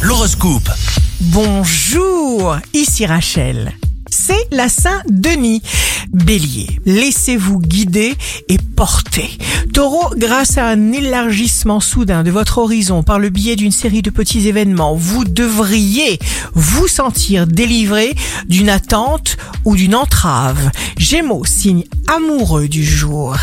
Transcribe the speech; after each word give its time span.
L'horoscope. 0.00 0.70
Bonjour, 1.20 2.56
ici 2.72 3.04
Rachel. 3.04 3.72
C'est 4.10 4.48
la 4.50 4.70
Saint-Denis. 4.70 5.60
Bélier, 6.10 6.80
laissez-vous 6.86 7.58
guider 7.60 8.14
et 8.48 8.56
porter. 8.76 9.28
Taureau, 9.74 10.08
grâce 10.16 10.56
à 10.56 10.66
un 10.66 10.92
élargissement 10.92 11.80
soudain 11.80 12.22
de 12.22 12.30
votre 12.30 12.58
horizon 12.58 13.02
par 13.02 13.18
le 13.18 13.28
biais 13.28 13.56
d'une 13.56 13.72
série 13.72 14.00
de 14.00 14.10
petits 14.10 14.48
événements, 14.48 14.94
vous 14.94 15.24
devriez 15.26 16.18
vous 16.54 16.88
sentir 16.88 17.46
délivré 17.46 18.14
d'une 18.48 18.70
attente 18.70 19.36
ou 19.66 19.76
d'une 19.76 19.94
entrave. 19.94 20.70
Gémeaux, 20.96 21.44
signe 21.44 21.84
amoureux 22.08 22.68
du 22.68 22.84
jour. 22.84 23.36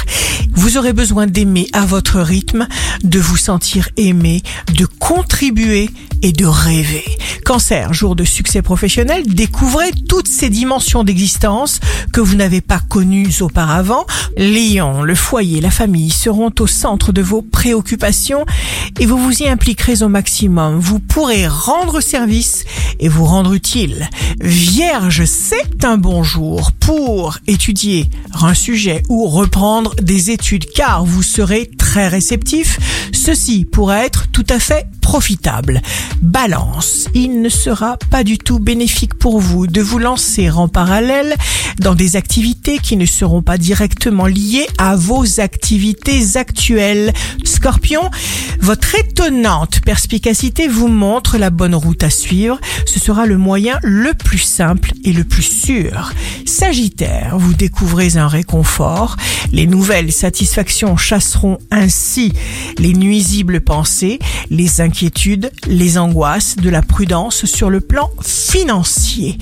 Vous 0.57 0.77
aurez 0.77 0.91
besoin 0.91 1.27
d'aimer 1.27 1.67
à 1.71 1.85
votre 1.85 2.19
rythme, 2.19 2.67
de 3.03 3.19
vous 3.19 3.37
sentir 3.37 3.89
aimé, 3.95 4.41
de 4.73 4.87
contribuer 4.87 5.91
et 6.23 6.31
de 6.31 6.47
rêver. 6.47 7.05
Cancer, 7.45 7.93
jour 7.93 8.15
de 8.15 8.23
succès 8.23 8.63
professionnel, 8.63 9.23
découvrez 9.27 9.91
toutes 10.09 10.27
ces 10.27 10.49
dimensions 10.49 11.03
d'existence 11.03 11.79
que 12.11 12.21
vous 12.21 12.35
n'avez 12.35 12.61
pas 12.61 12.79
connues 12.79 13.29
auparavant. 13.39 14.07
Lion, 14.35 15.03
le 15.03 15.13
foyer, 15.13 15.61
la 15.61 15.69
famille 15.69 16.09
seront 16.09 16.51
au 16.59 16.65
centre 16.65 17.11
de 17.11 17.21
vos 17.21 17.43
préoccupations 17.43 18.43
et 18.99 19.05
vous 19.05 19.17
vous 19.17 19.43
y 19.43 19.47
impliquerez 19.47 20.01
au 20.01 20.09
maximum. 20.09 20.79
Vous 20.79 20.99
pourrez 20.99 21.47
rendre 21.47 22.01
service 22.01 22.65
et 22.99 23.09
vous 23.09 23.25
rendre 23.25 23.53
utile. 23.53 24.09
Vierge, 24.41 25.25
c'est 25.25 25.85
un 25.85 25.97
bon 25.97 26.23
jour 26.23 26.71
pour 26.87 27.37
étudier 27.47 28.09
un 28.41 28.53
sujet 28.53 29.03
ou 29.09 29.27
reprendre 29.27 29.93
des 29.95 30.31
études 30.31 30.71
car 30.71 31.03
vous 31.03 31.21
serez 31.21 31.69
très 31.77 32.07
réceptif. 32.07 32.79
Ceci 33.11 33.65
pourrait 33.65 34.05
être 34.05 34.27
tout 34.31 34.45
à 34.47 34.57
fait 34.57 34.87
profitable. 35.07 35.81
Balance, 36.21 37.07
il 37.13 37.41
ne 37.41 37.47
sera 37.47 37.95
pas 38.11 38.25
du 38.25 38.37
tout 38.37 38.59
bénéfique 38.59 39.13
pour 39.13 39.39
vous 39.39 39.65
de 39.65 39.79
vous 39.79 39.99
lancer 39.99 40.49
en 40.49 40.67
parallèle 40.67 41.33
dans 41.79 41.95
des 41.95 42.17
activités 42.17 42.79
qui 42.79 42.97
ne 42.97 43.05
seront 43.05 43.41
pas 43.41 43.57
directement 43.57 44.25
liées 44.25 44.67
à 44.77 44.97
vos 44.97 45.39
activités 45.39 46.35
actuelles. 46.35 47.13
Scorpion, 47.45 48.01
votre 48.59 48.95
étonnante 48.95 49.79
perspicacité 49.79 50.67
vous 50.67 50.89
montre 50.89 51.37
la 51.37 51.51
bonne 51.51 51.75
route 51.75 52.03
à 52.03 52.09
suivre. 52.09 52.59
Ce 52.85 52.99
sera 52.99 53.25
le 53.25 53.37
moyen 53.37 53.79
le 53.83 54.13
plus 54.13 54.39
simple 54.39 54.91
et 55.05 55.13
le 55.13 55.23
plus 55.23 55.43
sûr. 55.43 56.11
Sagittaire, 56.45 57.37
vous 57.37 57.53
découvrez 57.53 58.17
un 58.17 58.27
réconfort. 58.27 59.15
Les 59.53 59.67
nouvelles 59.67 60.11
satisfactions 60.11 60.97
chasseront 60.97 61.59
ainsi 61.71 62.33
les 62.77 62.93
nuisibles 62.93 63.61
pensées, 63.61 64.19
les 64.49 64.81
inquiétudes, 64.81 64.96
les 65.67 65.97
angoisses, 65.97 66.55
de 66.55 66.69
la 66.69 66.81
prudence 66.81 67.45
sur 67.45 67.69
le 67.69 67.81
plan 67.81 68.09
financier. 68.23 69.37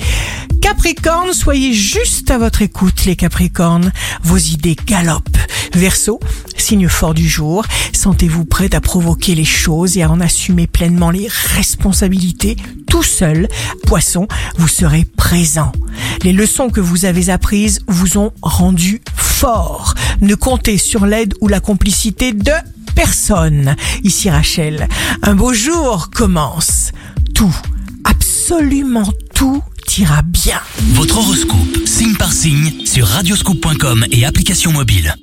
Capricorne, 0.62 1.34
soyez 1.34 1.74
juste 1.74 2.30
à 2.32 2.38
votre 2.38 2.62
écoute 2.62 3.06
les 3.06 3.16
Capricornes. 3.16 3.92
Vos 4.24 4.38
idées 4.38 4.76
galopent. 4.86 5.38
Verseau, 5.74 6.20
signe 6.58 6.90
fort 6.90 7.14
du 7.14 7.28
jour, 7.28 7.66
sentez-vous 7.94 8.46
prêt 8.46 8.74
à 8.76 8.82
provoquer 8.82 9.36
les 9.36 9.46
choses 9.46 9.98
et 9.98 10.04
à 10.04 10.10
en 10.10 10.20
assumer 10.20 10.68
pleinement 10.68 11.12
les 11.12 11.28
responsabilités 11.56 12.58
tout 12.88 13.04
seul? 13.04 13.48
Poisson, 13.86 14.28
vous 14.58 14.68
serez 14.68 15.06
présent. 15.06 15.72
Les 16.24 16.34
leçons 16.34 16.70
que 16.70 16.82
vous 16.82 17.06
avez 17.06 17.30
apprises 17.30 17.80
vous 17.88 18.18
ont 18.18 18.32
rendu 18.42 19.02
fort. 19.16 19.94
Ne 20.22 20.36
comptez 20.36 20.78
sur 20.78 21.06
l'aide 21.06 21.34
ou 21.42 21.48
la 21.48 21.60
complicité 21.60 22.34
de 22.34 22.54
personne. 22.96 23.76
Ici 24.04 24.30
Rachel, 24.30 24.88
un 25.22 25.36
beau 25.36 25.54
jour 25.54 26.10
commence. 26.10 26.92
Tout, 27.34 27.56
absolument 28.04 29.10
tout 29.34 29.62
ira 29.98 30.22
bien. 30.24 30.60
Votre 30.94 31.18
horoscope, 31.18 31.86
signe 31.86 32.16
par 32.16 32.34
signe, 32.34 32.86
sur 32.86 33.08
radioscoop.com 33.08 34.06
et 34.12 34.26
application 34.26 34.72
mobile. 34.72 35.16